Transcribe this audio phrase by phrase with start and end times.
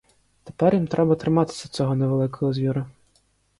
[0.43, 2.85] Тепер їм треба триматися цього невеликого звіра.